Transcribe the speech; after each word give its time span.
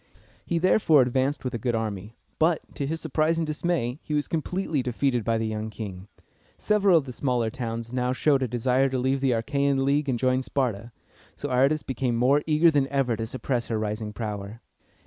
He 0.47 0.57
therefore 0.57 1.03
advanced 1.03 1.43
with 1.43 1.53
a 1.53 1.59
good 1.59 1.75
army; 1.75 2.15
but, 2.39 2.63
to 2.73 2.87
his 2.87 2.99
surprise 2.99 3.37
and 3.37 3.45
dismay, 3.45 3.99
he 4.01 4.15
was 4.15 4.27
completely 4.27 4.81
defeated 4.81 5.23
by 5.23 5.37
the 5.37 5.45
young 5.45 5.69
king. 5.69 6.07
Several 6.57 6.97
of 6.97 7.05
the 7.05 7.11
smaller 7.11 7.51
towns 7.51 7.93
now 7.93 8.11
showed 8.11 8.41
a 8.41 8.47
desire 8.47 8.89
to 8.89 8.97
leave 8.97 9.21
the 9.21 9.29
Achæan 9.29 9.83
League 9.83 10.09
and 10.09 10.17
join 10.17 10.41
Sparta, 10.41 10.91
so 11.35 11.51
Aratus 11.51 11.83
became 11.83 12.15
more 12.15 12.41
eager 12.47 12.71
than 12.71 12.87
ever 12.87 13.15
to 13.15 13.27
suppress 13.27 13.67
her 13.67 13.77
rising 13.77 14.11
power. 14.11 14.59